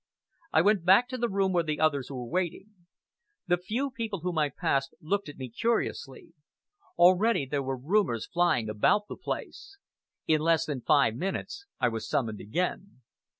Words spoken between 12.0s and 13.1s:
summoned again.